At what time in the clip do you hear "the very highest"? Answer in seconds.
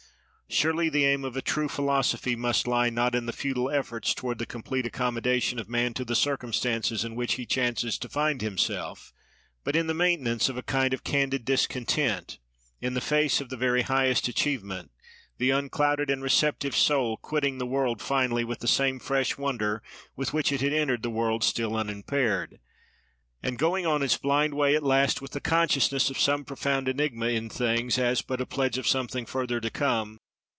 13.47-14.27